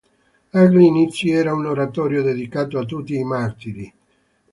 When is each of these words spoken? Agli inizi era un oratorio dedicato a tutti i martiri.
Agli 0.53 0.79
inizi 0.81 1.29
era 1.29 1.53
un 1.53 1.63
oratorio 1.67 2.23
dedicato 2.23 2.79
a 2.79 2.85
tutti 2.85 3.13
i 3.15 3.23
martiri. 3.23 3.93